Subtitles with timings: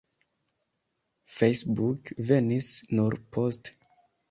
[1.33, 3.73] Facebook venis nur poste.